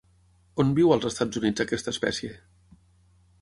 On 0.63 0.71
viu 0.79 0.93
als 0.95 1.05
Estats 1.09 1.41
Units 1.41 1.65
aquesta 1.65 1.95
espècie? 1.97 2.31